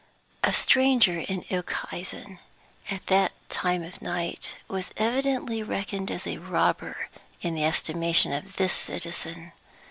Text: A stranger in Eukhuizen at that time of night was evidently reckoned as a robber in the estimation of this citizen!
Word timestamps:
A 0.43 0.51
stranger 0.51 1.19
in 1.19 1.43
Eukhuizen 1.43 2.39
at 2.89 3.05
that 3.05 3.33
time 3.51 3.83
of 3.83 4.01
night 4.01 4.57
was 4.67 4.91
evidently 4.97 5.61
reckoned 5.61 6.09
as 6.09 6.25
a 6.25 6.39
robber 6.39 7.09
in 7.43 7.53
the 7.53 7.65
estimation 7.65 8.33
of 8.33 8.55
this 8.55 8.73
citizen! 8.73 9.51